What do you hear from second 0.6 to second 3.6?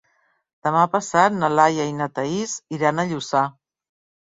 Demà passat na Laia i na Thaís iran a Lluçà.